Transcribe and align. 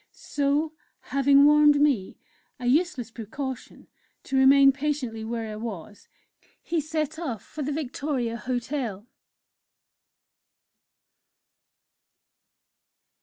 So, 0.13 0.73
having 1.13 1.45
warned 1.45 1.79
me 1.79 2.17
a 2.59 2.65
useless 2.65 3.11
precaution 3.11 3.85
to 4.23 4.35
remain 4.35 4.71
patiently 4.71 5.23
where 5.23 5.51
I 5.51 5.55
was, 5.57 6.07
he 6.63 6.81
set 6.81 7.19
off 7.19 7.43
for 7.43 7.61
the 7.61 7.71
Victoria 7.71 8.35
Hotel. 8.35 9.05